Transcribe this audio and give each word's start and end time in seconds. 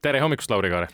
tere 0.00 0.20
hommikust, 0.24 0.50
Lauri 0.50 0.72
Kaare! 0.72 0.88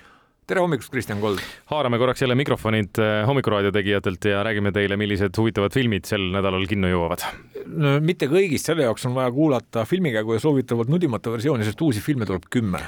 tere 0.47 0.63
hommikust, 0.63 0.91
Kristjan 0.91 1.21
Kold! 1.23 1.39
haarame 1.71 1.99
korraks 1.99 2.23
jälle 2.23 2.35
mikrofonid 2.39 2.99
äh, 3.03 3.21
Hommikuraadio 3.27 3.71
tegijatelt 3.75 4.27
ja 4.27 4.41
räägime 4.47 4.73
teile, 4.75 4.99
millised 4.99 5.39
huvitavad 5.39 5.75
filmid 5.75 6.07
sel 6.07 6.25
nädalal 6.35 6.67
kinno 6.71 6.91
jõuavad. 6.91 7.23
no 7.67 7.97
mitte 8.03 8.27
kõigist, 8.31 8.67
selle 8.67 8.87
jaoks 8.87 9.07
on 9.07 9.15
vaja 9.15 9.31
kuulata 9.35 9.85
filmikäigu 9.87 10.35
ja 10.35 10.43
soovitavalt 10.43 10.91
nudimata 10.91 11.35
versiooni, 11.35 11.67
sest 11.67 11.87
uusi 11.87 12.03
filme 12.03 12.27
tuleb 12.27 12.51
kümme 12.51 12.83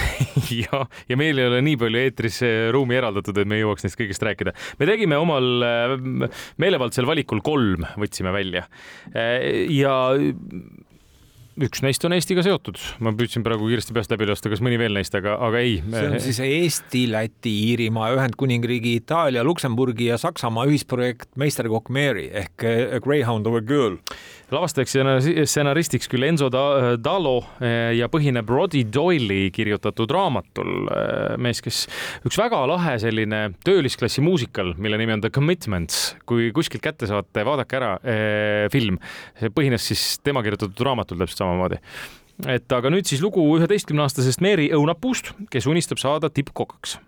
ja, 0.62 0.84
ja 1.08 1.20
meil 1.20 1.40
ei 1.40 1.48
ole 1.48 1.64
nii 1.64 1.80
palju 1.80 2.04
eetris 2.04 2.42
ruumi 2.76 3.00
eraldatud, 3.00 3.40
et 3.40 3.48
me 3.48 3.60
jõuaks 3.62 3.88
neist 3.88 4.00
kõigist 4.00 4.28
rääkida. 4.28 4.52
me 4.80 4.92
tegime 4.92 5.20
omal 5.24 5.68
äh, 5.68 5.98
meelevaldsel 6.60 7.08
valikul 7.08 7.40
kolm, 7.44 7.88
võtsime 8.00 8.32
välja. 8.36 8.68
Ja 9.72 9.96
üks 11.60 11.82
neist 11.84 12.04
on 12.08 12.14
Eestiga 12.16 12.44
seotud, 12.44 12.78
ma 13.04 13.12
püüdsin 13.16 13.44
praegu 13.44 13.68
kiiresti 13.68 13.96
peast 13.96 14.12
läbi 14.14 14.28
lasta, 14.30 14.50
kas 14.52 14.62
mõni 14.64 14.78
veel 14.80 14.94
neist, 14.96 15.14
aga, 15.18 15.36
aga 15.48 15.60
ei. 15.60 15.78
see 15.84 16.08
on 16.08 16.18
siis 16.24 16.40
Eesti, 16.46 17.04
Läti, 17.12 17.52
Iirimaa, 17.70 18.12
Ühendkuningriigi, 18.16 18.96
Itaalia, 19.02 19.44
Luksemburgi 19.44 20.08
ja 20.08 20.20
Saksamaa 20.20 20.68
ühisprojekt 20.70 21.34
Meisterkokk 21.40 21.92
Mary 21.92 22.28
ehk 22.42 22.64
A 22.64 23.02
Greyhound 23.02 23.50
of 23.50 23.60
a 23.60 23.64
Girl 23.64 24.00
lavastajaks 24.52 24.94
ja 24.96 25.14
stsenaristiks 25.48 26.08
küll 26.12 26.26
Enzo 26.26 26.48
Dalo 26.52 27.34
eh, 27.62 27.92
ja 27.96 28.08
põhineb 28.12 28.48
Roddy 28.52 28.82
Doyle'i 28.92 29.50
kirjutatud 29.54 30.12
raamatul. 30.12 30.88
Eh, 30.92 31.36
mees, 31.42 31.62
kes 31.64 31.84
üks 32.28 32.38
väga 32.40 32.62
lahe 32.68 32.98
selline 33.02 33.42
töölisklassi 33.64 34.24
muusikal, 34.24 34.74
mille 34.82 35.00
nimi 35.00 35.16
on 35.16 35.24
The 35.24 35.32
Commitments, 35.34 36.02
kui 36.28 36.50
kuskilt 36.54 36.84
kätte 36.84 37.08
saate, 37.10 37.46
vaadake 37.48 37.78
ära 37.78 37.92
eh, 38.02 38.66
film. 38.72 38.98
see 39.40 39.52
põhines 39.54 39.88
siis 39.88 40.04
tema 40.24 40.42
kirjutatud 40.44 40.84
raamatul 40.86 41.20
täpselt 41.22 41.41
samamoodi 41.42 41.82
et 42.48 42.74
aga 42.74 42.90
nüüd 42.90 43.06
siis 43.06 43.22
lugu 43.22 43.44
üheteistkümneaastasest 43.58 44.42
Mary 44.42 44.70
õunapuust, 44.74 45.34
kes 45.52 45.68
unistab 45.70 46.00
saada 46.02 46.30
tippkokaks 46.32 46.98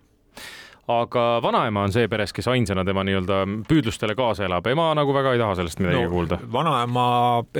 aga 0.91 1.23
vanaema 1.41 1.85
on 1.87 1.93
see 1.93 2.05
peres, 2.09 2.33
kes 2.35 2.47
ainsana 2.51 2.83
tema 2.85 3.03
nii-öelda 3.07 3.39
püüdlustele 3.69 4.15
kaasa 4.17 4.45
elab, 4.45 4.67
ema 4.69 4.91
nagu 4.97 5.15
väga 5.15 5.33
ei 5.33 5.41
taha 5.41 5.57
sellest 5.57 5.81
midagi 5.81 6.03
no, 6.03 6.11
kuulda. 6.11 6.37
vanaema 6.53 7.07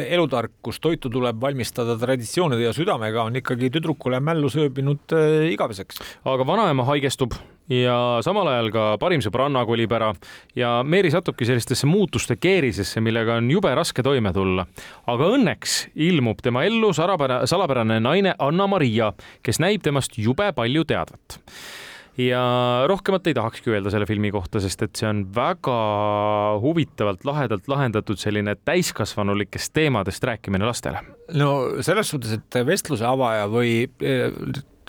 elutarkus, 0.03 0.79
toitu 0.83 1.09
tuleb 1.13 1.41
valmistada 1.41 1.97
traditsioonide 2.01 2.67
ja 2.67 2.73
südamega, 2.75 3.25
on 3.25 3.41
ikkagi 3.41 3.71
tüdrukule 3.73 4.21
mällu 4.21 4.51
sööbinud 4.53 5.17
äh, 5.17 5.49
igaveseks. 5.55 6.01
aga 6.25 6.47
vanaema 6.47 6.85
haigestub 6.91 7.33
ja 7.69 7.97
samal 8.25 8.49
ajal 8.51 8.69
ka 8.73 8.83
parim 9.01 9.23
sõbranna 9.25 9.65
kolib 9.65 9.93
ära 9.97 10.11
ja 10.57 10.77
Meeri 10.85 11.11
satubki 11.13 11.47
sellistesse 11.47 11.87
muutuste 11.89 12.37
keerisesse, 12.37 13.01
millega 13.01 13.39
on 13.39 13.49
jube 13.51 13.71
raske 13.75 14.03
toime 14.05 14.33
tulla. 14.33 14.67
aga 15.07 15.31
õnneks 15.37 15.79
ilmub 15.95 16.43
tema 16.45 16.65
ellu 16.65 16.93
salapärane 16.93 17.99
naine 17.99 18.35
Anna-Maria, 18.39 19.13
kes 19.43 19.59
näib 19.59 19.83
temast 19.83 20.17
jube 20.17 20.51
palju 20.55 20.85
teadvat 20.85 21.39
ja 22.17 22.41
rohkemat 22.87 23.27
ei 23.27 23.33
tahakski 23.35 23.73
öelda 23.73 23.91
selle 23.91 24.05
filmi 24.07 24.31
kohta, 24.31 24.61
sest 24.63 24.85
et 24.85 24.95
see 24.95 25.07
on 25.09 25.25
väga 25.35 25.75
huvitavalt, 26.63 27.25
lahedalt 27.27 27.67
lahendatud 27.67 28.19
selline 28.19 28.55
täiskasvanulikest 28.55 29.73
teemadest 29.75 30.23
rääkimine 30.23 30.65
lastele. 30.65 31.01
no 31.33 31.81
selles 31.83 32.09
suhtes, 32.09 32.37
et 32.39 32.61
vestluse 32.65 33.05
avaja 33.05 33.49
või 33.51 33.89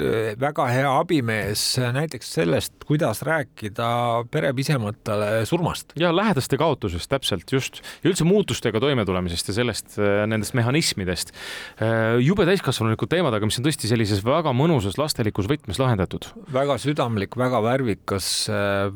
Äh, 0.02 0.34
väga 0.41 0.66
hea 0.69 0.89
abimees 1.00 1.62
näiteks 1.94 2.28
sellest, 2.36 2.75
kuidas 2.86 3.22
rääkida 3.25 3.89
perepisematele 4.30 5.47
surmast. 5.48 5.92
ja 5.97 6.11
lähedaste 6.16 6.58
kaotusest 6.61 7.08
täpselt 7.08 7.53
just 7.53 7.80
ja 8.05 8.11
üldse 8.11 8.27
muutustega 8.28 8.80
toimetulemisest 8.80 9.48
ja 9.48 9.55
sellest, 9.56 9.97
äh, 9.98 10.27
nendest 10.28 10.55
mehhanismidest. 10.55 11.33
Äh, 11.80 12.19
jube 12.20 12.44
täiskasvanulikud 12.48 13.08
teemad, 13.08 13.34
aga 13.34 13.48
mis 13.48 13.56
on 13.61 13.64
tõesti 13.64 13.88
sellises 13.88 14.20
väga 14.25 14.53
mõnusas 14.56 14.98
lastelikus 15.00 15.48
võtmes 15.48 15.80
lahendatud. 15.80 16.28
väga 16.53 16.77
südamlik, 16.83 17.36
väga 17.36 17.62
värvikas, 17.64 18.28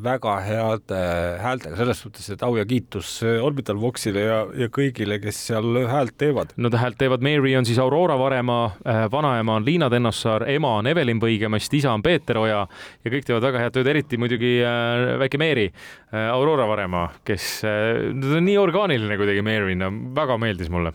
väga 0.03 0.37
heade 0.45 1.01
häältega, 1.41 1.75
selles 1.81 2.03
suhtes, 2.05 2.29
et 2.29 2.43
au 2.45 2.55
ja 2.59 2.65
kiitus 2.65 3.23
Orbital 3.23 3.81
Voxile 3.81 4.27
ja, 4.27 4.39
ja 4.53 4.69
kõigile, 4.69 5.17
kes 5.23 5.47
seal 5.49 5.81
häält 5.89 6.13
teevad. 6.21 6.53
no 6.57 6.69
häält 6.69 6.99
teevad 7.01 7.25
Mary 7.25 7.55
on 7.57 7.65
siis 7.65 7.81
Aurora 7.81 8.19
Varemaa, 8.19 8.75
vanaema 9.11 9.57
on 9.57 9.65
Liina 9.65 9.89
Tennossaar, 9.89 10.45
ema 10.49 10.75
on 10.77 10.90
Evelin 10.91 11.21
Põigemast, 11.21 11.73
isa 11.77 11.93
on 11.95 12.03
Peeter 12.05 12.39
Oja 12.41 12.61
ja 12.65 13.13
kõik 13.13 13.27
teevad 13.27 13.45
väga 13.47 13.65
head 13.65 13.75
tööd, 13.75 13.89
eriti 13.91 14.19
muidugi 14.21 14.57
äh, 14.65 15.17
väike 15.21 15.39
Meeri 15.41 15.67
äh,, 15.71 16.29
Aurora 16.31 16.67
Varemaa, 16.69 17.07
kes 17.27 17.51
äh,, 17.67 18.09
ta 18.21 18.37
on 18.37 18.47
nii 18.47 18.57
orgaaniline 18.61 19.19
kuidagi 19.19 19.45
Meerina, 19.45 19.91
väga 20.15 20.37
meeldis 20.41 20.71
mulle. 20.73 20.93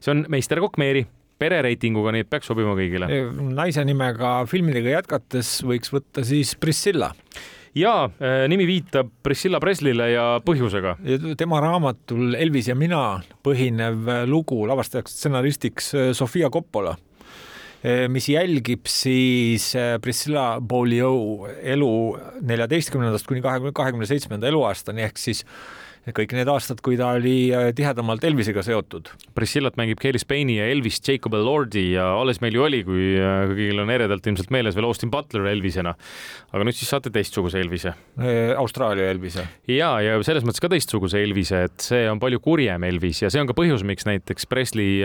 see 0.00 0.12
on 0.14 0.26
meisterkokk 0.30 0.78
Meeri 0.80 1.06
perereitinguga, 1.38 2.12
nii 2.14 2.26
et 2.26 2.30
peaks 2.30 2.50
sobima 2.50 2.74
kõigile. 2.78 3.08
naise 3.54 3.84
nimega 3.86 4.40
filmidega 4.50 4.98
jätkates 4.98 5.60
võiks 5.66 5.92
võtta 5.94 6.24
siis 6.26 6.54
Priscilla 6.58 7.12
ja 7.78 7.94
nimi 8.50 8.66
viitab 8.66 9.10
Priscilla 9.22 9.60
Preslile 9.62 10.10
ja 10.10 10.24
põhjusega. 10.44 10.96
tema 11.38 11.60
raamatul 11.62 12.34
Elvis 12.34 12.70
ja 12.72 12.74
mina 12.74 13.20
põhinev 13.44 14.26
lugu 14.26 14.64
lavastajaks, 14.66 15.14
stsenaristiks 15.14 15.92
Sofia 16.18 16.50
Coppola 16.50 16.96
mis 18.10 18.26
jälgib 18.28 18.88
siis 18.90 19.70
eh, 19.78 19.96
Priscilla 20.02 20.58
Beaulieu 20.60 21.46
elu 21.62 21.90
neljateistkümnendast 22.42 23.28
kuni 23.28 23.42
kahekümne, 23.44 23.72
kahekümne 23.76 24.08
seitsmenda 24.10 24.50
eluaastani 24.50 25.04
ehk 25.06 25.20
siis 25.22 25.44
kõik 26.16 26.32
need 26.36 26.48
aastad, 26.50 26.80
kui 26.84 26.96
ta 26.98 27.10
oli 27.16 27.50
äh, 27.54 27.70
tihedamalt 27.76 28.24
Elvisega 28.24 28.62
seotud. 28.64 29.10
Priscillat 29.36 29.78
mängib 29.80 30.00
Kelly 30.02 30.20
Spaini 30.22 30.58
ja 30.58 30.68
Elvis 30.72 31.00
Jacob 31.04 31.34
Elordi 31.36 31.84
ja 31.94 32.06
alles 32.18 32.42
meil 32.44 32.56
ju 32.56 32.64
oli, 32.64 32.82
kui 32.86 33.10
äh, 33.18 33.44
kõigil 33.50 33.82
on 33.82 33.92
eredalt 33.92 34.26
ilmselt 34.28 34.52
meeles 34.54 34.76
veel 34.78 34.88
Austin 34.88 35.12
Butler 35.12 35.48
Elvisena. 35.52 35.94
aga 36.52 36.64
nüüd 36.64 36.78
siis 36.78 36.90
saate 36.92 37.12
teistsuguse 37.14 37.60
Elvise. 37.60 37.94
Äh, 38.20 38.54
Austraalia 38.58 39.10
Elvise. 39.12 39.46
ja, 39.68 39.90
ja 40.04 40.16
selles 40.26 40.46
mõttes 40.46 40.64
ka 40.64 40.70
teistsuguse 40.72 41.22
Elvise, 41.22 41.64
et 41.68 41.88
see 41.90 42.06
on 42.10 42.22
palju 42.22 42.40
kurjem 42.44 42.88
Elvis 42.88 43.22
ja 43.24 43.32
see 43.32 43.42
on 43.42 43.50
ka 43.50 43.56
põhjus, 43.58 43.84
miks 43.86 44.08
näiteks 44.08 44.48
Presley 44.48 45.02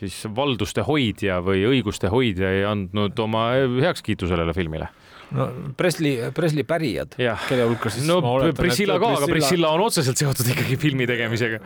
siis 0.00 0.22
valduste 0.34 0.84
hoidja 0.86 1.40
või 1.44 1.64
õiguste 1.68 2.10
hoidja 2.12 2.50
ei 2.52 2.66
andnud 2.68 3.18
oma 3.22 3.50
heakskiitu 3.82 4.30
sellele 4.30 4.54
filmile 4.56 4.90
no 5.32 5.48
Presley, 5.76 6.30
Presley 6.34 6.66
pärijad, 6.68 7.16
kelle 7.16 7.66
hulka 7.70 7.92
siis 7.92 8.06
no, 8.08 8.18
ma 8.24 8.34
oletan. 8.36 8.58
Priscilla 8.60 8.98
ka, 9.02 9.12
aga 9.18 9.28
Priscilla 9.30 9.72
on 9.76 9.84
otseselt 9.86 10.20
seotud 10.20 10.52
ikkagi 10.54 10.76
filmi 10.80 11.06
tegemisega. 11.08 11.60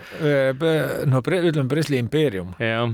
no 1.10 1.22
pre, 1.26 1.40
ütleme 1.50 1.68
Presley 1.70 2.00
impeerium. 2.02 2.54
jah, 2.62 2.92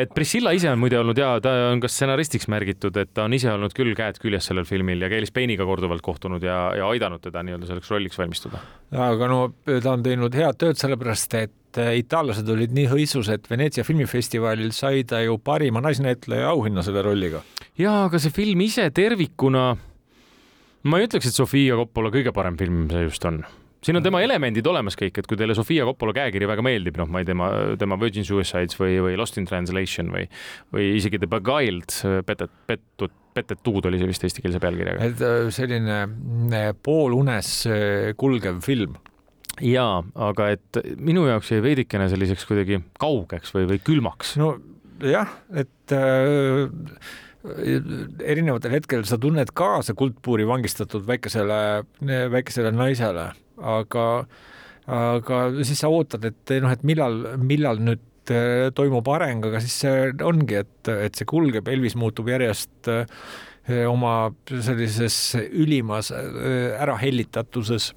et 0.00 0.14
Priscilla 0.16 0.54
ise 0.56 0.70
on 0.72 0.80
muide 0.82 0.98
olnud 1.00 1.18
ja 1.20 1.34
ta 1.44 1.54
on 1.70 1.82
ka 1.82 1.90
stsenaristiks 1.90 2.48
märgitud, 2.52 2.96
et 3.00 3.12
ta 3.14 3.28
on 3.28 3.36
ise 3.36 3.50
olnud 3.52 3.74
küll 3.76 3.94
käed 3.98 4.20
küljes 4.22 4.50
sellel 4.50 4.68
filmil 4.68 5.04
ja 5.04 5.10
Keelis 5.12 5.34
Payne'iga 5.34 5.66
korduvalt 5.68 6.04
kohtunud 6.04 6.44
ja, 6.44 6.58
ja 6.78 6.88
aidanud 6.90 7.22
teda 7.24 7.44
nii-öelda 7.44 7.70
selleks 7.70 7.92
rolliks 7.92 8.20
valmistuda. 8.20 8.62
aga 9.08 9.30
no 9.30 9.40
ta 9.66 9.92
on 9.92 10.04
teinud 10.04 10.34
head 10.38 10.60
tööd, 10.60 10.80
sellepärast 10.80 11.38
et 11.40 11.80
äh, 11.80 11.94
itaallased 12.00 12.48
olid 12.50 12.74
nii 12.76 12.88
hõisus, 12.92 13.30
et 13.32 13.48
Veneetsia 13.50 13.86
filmifestivalil 13.86 14.72
sai 14.76 15.04
ta 15.08 15.22
ju 15.24 15.38
parima 15.38 15.82
naisnäitleja 15.84 16.52
auhinna 16.52 16.84
selle 16.86 17.02
rolliga. 17.04 17.42
jaa, 17.78 18.04
aga 18.08 18.20
see 18.22 18.34
film 18.34 18.64
ise 18.64 18.88
tervikuna 18.94 19.72
ma 20.84 21.00
ei 21.00 21.08
ütleks, 21.08 21.28
et 21.30 21.36
Sofia 21.36 21.76
Coppola 21.80 22.12
kõige 22.14 22.32
parem 22.36 22.58
film 22.60 22.86
see 22.92 23.06
just 23.06 23.24
on 23.28 23.42
siin 23.84 23.98
on 23.98 24.04
tema 24.04 24.22
elemendid 24.24 24.66
olemas 24.68 24.96
kõik, 24.98 25.18
et 25.20 25.28
kui 25.28 25.38
teile 25.38 25.56
Sofia 25.56 25.84
Coppola 25.88 26.14
käekiri 26.16 26.48
väga 26.48 26.64
meeldib, 26.64 26.96
noh, 27.00 27.08
ma 27.10 27.20
ei 27.20 27.26
tea, 27.26 27.34
tema, 27.34 27.50
tema 27.80 27.98
Virgin 28.00 28.26
Suicides 28.26 28.78
või, 28.80 28.96
või 29.04 29.18
Lost 29.20 29.38
in 29.40 29.48
Translation 29.48 30.12
või, 30.14 30.24
või 30.74 30.94
isegi 30.98 31.20
The 31.20 31.28
Beguiled, 31.30 31.96
petet, 32.28 32.54
pettud, 32.68 33.16
petetud 33.36 33.90
oli 33.90 34.00
see 34.00 34.10
vist 34.10 34.24
eestikeelse 34.28 34.62
pealkirjaga. 34.62 35.10
et 35.10 35.24
äh, 35.24 35.48
selline 35.54 35.98
äh, 36.04 36.70
poolunes 36.86 37.50
äh, 37.68 38.12
kulgev 38.20 38.62
film 38.64 38.96
jaa, 39.62 40.00
aga 40.30 40.48
et 40.56 40.80
minu 40.98 41.26
jaoks 41.28 41.52
jäi 41.52 41.60
veidikene 41.64 42.08
selliseks 42.10 42.46
kuidagi 42.48 42.80
kaugeks 43.00 43.54
või, 43.54 43.68
või 43.74 43.82
külmaks. 43.84 44.36
no 44.40 44.54
jah, 45.04 45.36
et 45.54 45.94
äh, 45.94 46.70
erinevatel 47.44 48.72
hetkedel 48.72 49.04
sa 49.08 49.18
tunned 49.20 49.52
kaasa 49.56 49.94
kuldpuuri 49.98 50.46
vangistatud 50.48 51.04
väikesele, 51.08 51.60
väikesele 52.32 52.72
naisele, 52.72 53.28
aga, 53.60 54.06
aga 54.88 55.40
siis 55.60 55.82
sa 55.84 55.90
ootad, 55.92 56.24
et 56.30 56.54
noh, 56.64 56.72
et 56.72 56.86
millal, 56.86 57.18
millal 57.40 57.82
nüüd 57.84 58.32
äh, 58.32 58.70
toimub 58.76 59.08
areng, 59.12 59.44
aga 59.50 59.60
siis 59.64 59.76
see 59.84 60.06
ongi, 60.24 60.62
et, 60.64 60.92
et 60.94 61.20
see 61.20 61.28
kulgeb, 61.28 61.68
Elvis 61.68 61.98
muutub 62.00 62.30
järjest 62.32 62.88
äh, 62.92 63.04
oma 63.90 64.30
sellises 64.48 65.18
ülimas 65.50 66.10
äh, 66.16 66.80
ärahellitatuses 66.80 67.92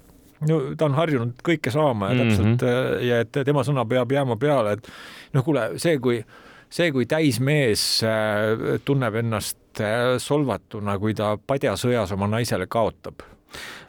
no 0.46 0.60
ta 0.78 0.86
on 0.86 0.94
harjunud 0.94 1.40
kõike 1.46 1.72
saama 1.74 2.12
ja 2.12 2.20
täpselt 2.20 2.46
mm 2.46 2.58
-hmm. 2.60 3.00
ja 3.08 3.22
et 3.24 3.38
tema 3.44 3.64
sõna 3.66 3.82
peab 3.88 4.12
jääma 4.12 4.36
peale, 4.36 4.76
et 4.76 4.92
noh, 5.34 5.44
kuule, 5.44 5.70
see, 5.82 5.98
kui 5.98 6.20
see, 6.70 6.92
kui 6.92 7.06
täismees 7.08 7.84
äh, 8.06 8.78
tunneb 8.84 9.18
ennast 9.22 9.82
äh, 9.82 10.16
solvatuna, 10.22 10.98
kui 11.00 11.16
ta 11.16 11.34
padjasõjas 11.38 12.12
oma 12.16 12.28
naisele 12.30 12.68
kaotab, 12.70 13.24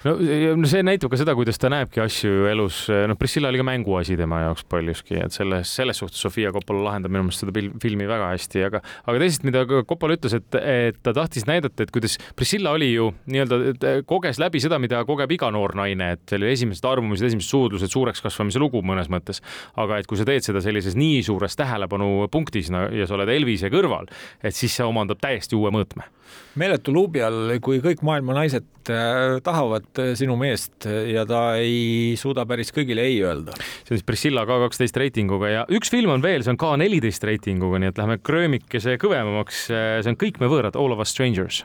no 0.06 0.70
see 0.70 0.84
näitab 0.86 1.12
ka 1.12 1.20
seda, 1.20 1.36
kuidas 1.38 1.60
ta 1.60 1.72
näebki 1.72 2.02
asju 2.04 2.48
elus, 2.50 2.86
noh, 2.90 3.18
Priscilla 3.20 3.50
oli 3.52 3.60
ka 3.60 3.66
mänguasi 3.68 4.16
tema 4.20 4.42
jaoks 4.46 4.64
paljuski, 4.72 5.18
et 5.26 5.36
selles, 5.36 5.74
selles 5.76 6.00
suhtes 6.00 6.22
Sofia 6.24 6.54
Coppola 6.56 6.86
lahendab 6.88 7.12
minu 7.14 7.26
meelest 7.28 7.44
seda 7.44 7.54
filmi 7.84 8.08
väga 8.10 8.30
hästi, 8.32 8.64
aga, 8.70 8.82
aga 9.04 9.22
teisest, 9.24 9.46
mida 9.48 9.66
Coppola 9.68 10.16
ütles, 10.16 10.36
et, 10.40 10.60
et 10.60 11.00
ta 11.04 11.14
tahtis 11.16 11.48
näidata, 11.50 11.84
et 11.84 11.92
kuidas 11.96 12.16
Priscilla 12.40 12.72
oli 12.78 12.94
ju 12.94 13.10
nii-öelda, 13.30 14.00
koges 14.10 14.40
läbi 14.42 14.62
seda, 14.64 14.80
mida 14.82 15.02
kogeb 15.08 15.36
iga 15.36 15.52
noor 15.54 15.76
naine, 15.80 16.14
et 16.16 16.36
oli 16.38 16.52
esimesed 16.54 16.88
arvamused, 16.88 17.26
esimesed 17.28 17.50
suudlused, 17.50 17.92
suureks 17.92 18.24
kasvamise 18.24 18.62
lugu 18.62 18.84
mõnes 18.86 19.12
mõttes. 19.12 19.44
aga 19.80 20.00
et 20.00 20.08
kui 20.08 20.20
sa 20.20 20.28
teed 20.28 20.46
seda 20.46 20.62
sellises 20.64 20.96
nii 21.00 21.22
suures 21.26 21.56
tähelepanupunktis 21.60 22.72
no, 22.74 22.86
ja 22.94 23.08
sa 23.08 23.18
oled 23.18 23.32
Elvise 23.34 23.72
kõrval, 23.74 24.08
et 24.44 24.56
siis 24.56 24.76
see 24.76 24.88
omandab 24.88 25.20
täiesti 25.22 25.58
uue 25.60 25.72
mõõtme. 25.74 26.08
meeletu 26.56 26.94
luubi 26.94 27.22
all, 27.26 27.56
kui 27.64 27.80
kõik 27.84 28.04
maailma 28.06 28.36
naised 28.38 28.68
äh, 28.92 29.40
tahavad 29.50 30.02
äh, 30.02 30.14
sinu 30.20 30.38
meest 30.40 30.88
ja 30.88 31.26
ta 31.30 31.44
ei 31.60 32.16
suuda 32.20 32.46
päris 32.50 32.72
kõigile 32.76 33.06
ei 33.10 33.20
öelda. 33.26 33.56
see 33.58 33.94
on 33.94 34.00
siis 34.00 34.08
Priscilla 34.08 34.46
K 34.48 34.60
kaksteist 34.66 34.98
reitinguga 35.02 35.52
ja 35.52 35.66
üks 35.74 35.92
film 35.94 36.14
on 36.16 36.24
veel, 36.26 36.46
see 36.46 36.54
on 36.54 36.62
K 36.62 36.72
neliteist 36.82 37.26
reitinguga, 37.28 37.82
nii 37.82 37.92
et 37.94 38.02
läheme 38.02 38.20
kröömikese 38.22 38.98
kõvemaks. 39.02 39.68
see 39.70 40.10
on 40.14 40.18
Kõik 40.20 40.42
me 40.42 40.50
võõrad, 40.52 40.76
All 40.80 40.94
of 40.94 41.00
us 41.04 41.14
strangers. 41.16 41.64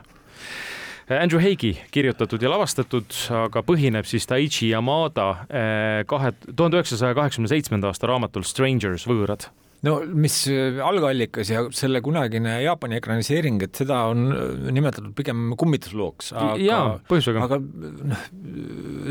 Andrew 1.05 1.37
Haig'i 1.37 1.75
kirjutatud 1.93 2.41
ja 2.41 2.49
lavastatud, 2.49 3.13
aga 3.45 3.61
põhineb 3.61 4.07
siis 4.09 4.25
Taichi 4.25 4.71
Yamada 4.71 5.27
kahe, 6.09 6.31
tuhande 6.47 6.79
üheksasaja 6.79 7.13
kaheksakümne 7.13 7.51
seitsmenda 7.51 7.91
aasta 7.91 8.09
raamatul 8.09 8.47
Strangers, 8.47 9.05
võõrad 9.05 9.45
no 9.83 9.95
mis 10.07 10.37
äh, 10.51 10.79
algallikas 10.83 11.49
ja 11.51 11.63
selle 11.75 12.01
kunagine 12.05 12.57
Jaapani 12.63 12.99
ekraniseering, 12.99 13.59
et 13.65 13.77
seda 13.77 14.01
on 14.11 14.27
äh, 14.31 14.71
nimetatud 14.75 15.13
pigem 15.17 15.53
kummituslooks. 15.59 16.31
põhjusega. 17.09 17.45
aga 17.45 17.59
noh, 17.61 18.25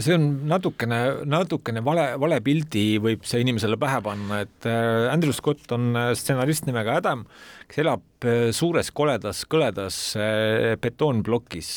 see 0.03 0.17
on 0.17 0.29
natukene, 0.51 1.01
natukene 1.29 1.85
vale, 1.85 2.09
vale 2.23 2.41
pildi 2.45 2.87
võib 3.05 3.27
see 3.29 3.45
inimesele 3.45 3.79
pähe 3.81 4.01
panna, 4.05 4.43
et 4.47 4.71
äh, 4.71 5.09
Andrew 5.13 5.35
Scott 5.37 5.75
on 5.77 5.93
stsenarist 6.17 6.69
nimega 6.69 6.99
Adam, 7.01 7.27
kes 7.69 7.83
elab 7.85 8.03
suures 8.57 8.89
koledas, 8.97 9.43
kõledas 9.53 9.97
betoonplokis 10.81 11.71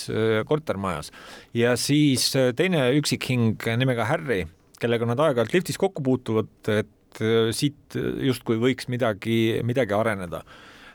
kortermajas 0.48 1.10
ja 1.56 1.74
siis 1.80 2.30
teine 2.56 2.86
üksikhing 2.96 3.66
nimega 3.80 4.06
Harry, 4.08 4.46
kellega 4.80 5.10
nad 5.10 5.20
aeg-ajalt 5.26 5.56
liftis 5.58 5.80
kokku 5.82 6.06
puutuvad, 6.06 6.54
et 6.72 6.92
et 7.18 7.26
äh, 7.26 7.52
siit 7.56 7.98
justkui 7.98 8.60
võiks 8.62 8.90
midagi, 8.90 9.60
midagi 9.64 9.94
areneda. 9.94 10.44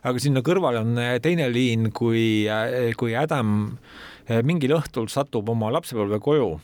aga 0.02 0.18
sinna 0.18 0.42
kõrvale 0.42 0.80
on 0.82 0.98
äh, 0.98 1.18
teine 1.22 1.48
liin, 1.50 1.90
kui, 1.92 2.46
äh, 2.48 2.92
kui 2.96 3.14
Adam 3.14 3.78
mingil 4.42 4.76
õhtul 4.78 5.08
satub 5.10 5.48
oma 5.48 5.70
lapsepõlve 5.70 6.20
koju 6.22 6.60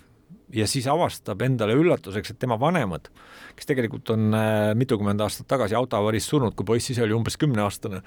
ja 0.54 0.66
siis 0.66 0.86
avastab 0.86 1.42
endale 1.42 1.74
üllatuseks, 1.74 2.30
et 2.30 2.38
tema 2.38 2.56
vanemad 2.56 3.10
kes 3.58 3.68
tegelikult 3.68 4.12
on 4.14 4.30
äh, 4.36 4.70
mitukümmend 4.78 5.22
aastat 5.24 5.48
tagasi 5.50 5.76
autoavaris 5.78 6.28
surnud, 6.30 6.54
kui 6.56 6.66
poiss 6.68 6.92
ise 6.92 7.02
oli 7.04 7.16
umbes 7.16 7.38
kümneaastane. 7.40 8.02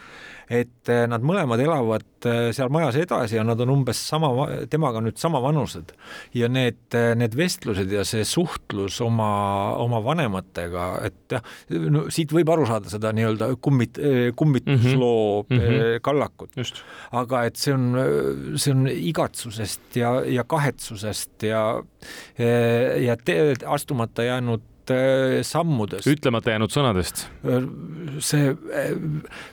et 0.50 0.92
äh, 0.92 1.04
nad 1.12 1.26
mõlemad 1.26 1.62
elavad 1.64 2.06
äh, 2.06 2.11
seal 2.26 2.72
majas 2.74 2.98
edasi 3.02 3.38
ja 3.38 3.44
nad 3.48 3.60
on 3.64 3.74
umbes 3.74 4.00
sama, 4.12 4.32
temaga 4.72 5.02
nüüd 5.04 5.20
sama 5.22 5.42
vanused 5.44 5.94
ja 6.38 6.50
need, 6.52 6.82
need 7.18 7.36
vestlused 7.38 7.92
ja 7.92 8.06
see 8.08 8.26
suhtlus 8.28 9.00
oma, 9.06 9.32
oma 9.82 10.02
vanematega, 10.06 10.88
et 11.08 11.36
jah, 11.36 11.44
no 11.94 12.06
siit 12.14 12.34
võib 12.36 12.52
aru 12.54 12.68
saada 12.70 12.92
seda 12.92 13.14
nii-öelda 13.16 13.52
kummit, 13.62 14.00
kummitusloo 14.36 15.46
mm 15.48 15.60
-hmm. 15.60 16.02
kallakut. 16.02 16.52
aga 17.12 17.46
et 17.46 17.56
see 17.56 17.74
on, 17.74 17.94
see 18.56 18.74
on 18.74 18.88
igatsusest 18.88 19.96
ja, 19.96 20.22
ja 20.26 20.44
kahetsusest 20.44 21.44
ja, 21.44 21.64
ja 23.02 23.18
te, 23.18 23.56
astumata 23.66 24.24
jäänud 24.24 24.62
sammudest. 25.48 26.08
ütlemata 26.10 26.56
jäänud 26.56 26.74
sõnadest. 26.74 27.26
Äh, 27.46 27.68
see 28.24 28.52
äh, 28.54 28.96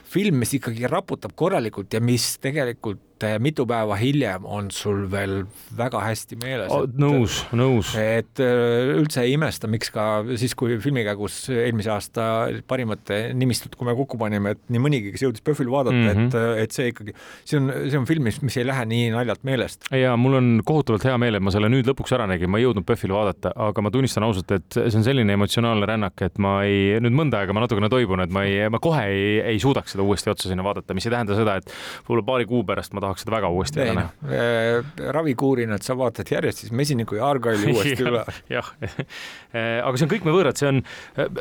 film, 0.09 0.39
mis 0.43 0.55
ikkagi 0.57 0.89
raputab 0.89 1.35
korralikult 1.39 1.93
ja 1.93 2.01
mis 2.03 2.31
tegelikult 2.43 3.01
et 3.23 3.41
mitu 3.43 3.65
päeva 3.69 3.97
hiljem 3.99 4.45
on 4.47 4.69
sul 4.73 5.05
veel 5.11 5.43
väga 5.77 6.01
hästi 6.03 6.37
meeles 6.41 6.71
oh,. 6.73 6.85
nõus, 6.99 7.41
nõus. 7.55 7.93
et 7.99 8.41
äh, 8.43 8.93
üldse 8.95 9.23
ei 9.25 9.35
imesta, 9.35 9.69
miks 9.71 9.91
ka 9.93 10.07
siis, 10.39 10.55
kui 10.57 10.77
filmi 10.83 11.03
käigus 11.07 11.41
eelmise 11.53 11.91
aasta 11.93 12.25
parimate 12.69 13.21
nimistut, 13.37 13.75
kui 13.79 13.87
me 13.87 13.95
kokku 13.97 14.19
panime, 14.21 14.55
et 14.55 14.63
nii 14.71 14.83
mõnigi, 14.83 15.13
kes 15.13 15.25
jõudis 15.25 15.45
PÖFFil 15.45 15.71
vaadata 15.71 15.97
mm, 15.97 16.09
-hmm. 16.09 16.29
et, 16.29 16.39
äh, 16.39 16.63
et 16.65 16.75
see 16.75 16.91
ikkagi, 16.93 17.15
see 17.43 17.59
on, 17.59 17.71
see 17.87 17.99
on 17.99 18.07
film, 18.09 18.27
mis, 18.29 18.41
mis 18.45 18.59
ei 18.59 18.67
lähe 18.67 18.85
nii 18.89 19.09
naljalt 19.15 19.43
meelest. 19.47 19.89
ja 19.95 20.15
mul 20.19 20.39
on 20.39 20.51
kohutavalt 20.65 21.07
hea 21.09 21.17
meel, 21.21 21.39
et 21.39 21.45
ma 21.45 21.53
selle 21.55 21.71
nüüd 21.71 21.89
lõpuks 21.89 22.15
ära 22.17 22.27
nägin, 22.29 22.51
ma 22.51 22.61
ei 22.61 22.67
jõudnud 22.67 22.87
PÖFFil 22.87 23.15
vaadata, 23.15 23.53
aga 23.69 23.85
ma 23.85 23.93
tunnistan 23.93 24.27
ausalt, 24.27 24.51
et 24.55 24.79
see 24.79 24.99
on 25.01 25.07
selline 25.07 25.35
emotsionaalne 25.35 25.89
rännak, 25.89 26.21
et 26.25 26.39
ma 26.41 26.59
ei, 26.67 26.99
nüüd 27.03 27.15
mõnda 27.15 27.43
aega 27.43 27.55
ma 27.55 27.65
natukene 27.65 27.91
toibun, 27.91 28.23
et 28.25 28.33
ma 28.33 28.45
ei, 28.47 28.67
ma 28.71 28.81
kohe 28.83 29.05
ei, 29.09 29.39
ei 29.53 29.61
suudaks 29.61 29.95
seda 29.95 30.05
uuesti 30.05 30.31
otsa 30.31 30.51
sinna 30.51 30.65
vaadata, 30.65 30.95
mis 30.97 31.07
ei 31.07 31.13
tähenda 31.13 31.37
seda, 31.37 31.59
et 31.59 31.71
võib-olla 32.07 32.25
paari 32.31 32.49
kuu 32.49 32.63
pärast 32.67 32.93
ma 32.93 33.03
tahaks 33.09 33.25
seda 33.25 33.35
väga 33.35 33.49
uuesti 33.53 33.83
ära 33.83 33.95
näha. 33.97 34.11
Äh, 34.29 34.91
ravikuurina, 35.15 35.79
et 35.79 35.87
sa 35.87 35.97
vaatad 35.99 36.29
järjest 36.31 36.63
siis 36.63 36.73
Mesiniku 36.75 37.17
ja 37.19 37.29
Argaili 37.29 37.71
uuesti 37.73 38.05
üle. 38.05 38.23
jah, 38.51 38.69
äh, 38.79 39.79
aga 39.83 39.95
see 39.95 40.07
on 40.07 40.13
kõik 40.13 40.27
me 40.27 40.35
võõrad, 40.35 40.59
see 40.59 40.69
on, 40.69 40.83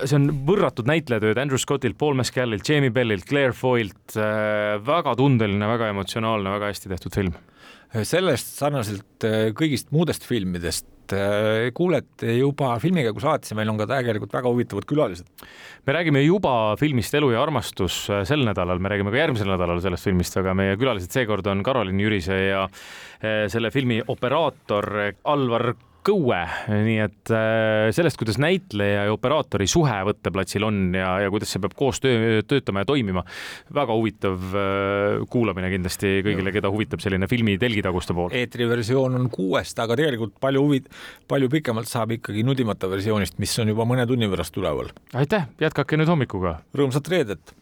see 0.03 0.17
on 0.19 0.31
võrratud 0.49 0.89
näitlejatööd 0.89 1.41
Andrew 1.43 1.61
Scottilt, 1.61 1.99
Paul 2.01 2.19
Mescalilt, 2.19 2.67
Jamie 2.69 2.95
Bellilt, 2.95 3.29
Claire 3.29 3.57
Foylt, 3.57 4.17
äh, 4.17 4.79
väga 4.85 5.15
tundeline, 5.19 5.71
väga 5.77 5.93
emotsionaalne, 5.95 6.57
väga 6.59 6.73
hästi 6.73 6.95
tehtud 6.95 7.21
film. 7.21 7.37
Sellest 7.93 8.59
sarnaselt 8.59 9.29
kõigist 9.57 9.93
muudest 9.95 10.27
filmidest 10.29 10.87
et 11.17 11.75
kuulete 11.77 12.35
juba 12.37 12.75
filmi 12.83 13.05
käigus 13.07 13.25
alati, 13.25 13.55
meil 13.57 13.71
on 13.73 13.79
ka 13.81 13.87
tegelikult 13.89 14.35
väga 14.35 14.53
huvitavad 14.53 14.87
külalised. 14.89 15.27
me 15.87 15.93
räägime 15.93 16.23
juba 16.25 16.77
filmist 16.77 17.15
Elu 17.15 17.31
ja 17.33 17.43
armastus 17.43 18.11
äh, 18.11 18.25
sel 18.25 18.45
nädalal, 18.45 18.79
me 18.79 18.89
räägime 18.89 19.11
ka 19.11 19.23
järgmisel 19.23 19.49
nädalal 19.49 19.81
sellest 19.81 20.05
filmist, 20.05 20.37
aga 20.37 20.55
meie 20.55 20.77
külalised 20.77 21.13
seekord 21.13 21.47
on 21.47 21.63
Karolin 21.63 22.01
Jürise 22.01 22.39
ja 22.51 22.65
äh, 22.65 23.47
selle 23.49 23.71
filmi 23.71 24.03
operaator 24.07 25.15
Alvar 25.25 25.75
kõue, 26.09 26.39
nii 26.73 26.99
et 27.05 27.33
äh, 27.35 27.89
sellest, 27.95 28.19
kuidas 28.21 28.39
näitleja 28.41 29.07
ja 29.09 29.15
operaatori 29.15 29.69
suhe 29.71 29.97
võtteplatsil 30.09 30.65
on 30.67 30.81
ja, 30.97 31.11
ja 31.25 31.33
kuidas 31.33 31.53
see 31.53 31.63
peab 31.65 31.77
koos 31.79 32.01
töö, 32.05 32.41
töötama 32.49 32.85
ja 32.85 32.89
toimima. 32.89 33.25
väga 33.75 33.97
huvitav 33.97 34.57
äh, 34.57 35.27
kuulamine 35.31 35.71
kindlasti 35.75 36.19
kõigile, 36.27 36.55
keda 36.55 36.73
huvitab 36.73 37.05
selline 37.05 37.29
filmi 37.31 37.59
telgitaguste 37.61 38.17
pool. 38.17 38.33
eetriversioon 38.39 39.19
on 39.21 39.29
kuuest, 39.33 39.79
aga 39.85 39.99
tegelikult 40.01 40.37
palju 40.41 40.65
huvi, 40.65 40.83
palju 41.29 41.53
pikemalt 41.59 41.91
saab 41.91 42.17
ikkagi 42.19 42.47
nudimata 42.47 42.91
versioonist, 42.91 43.39
mis 43.43 43.59
on 43.61 43.75
juba 43.75 43.89
mõne 43.89 44.09
tunni 44.09 44.31
pärast 44.33 44.57
üleval. 44.61 44.93
aitäh, 45.15 45.49
jätkake 45.61 46.01
nüüd 46.01 46.13
hommikuga. 46.13 46.61
rõõmsat 46.77 47.13
reedet 47.13 47.59